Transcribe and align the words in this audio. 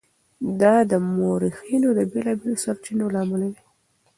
دا 0.61 0.75
د 0.91 0.93
مورخینو 1.15 1.89
د 1.97 1.99
بېلابېلو 2.11 2.61
سرچینو 2.63 3.05
له 3.13 3.19
امله 3.23 3.47
وي. 3.51 3.63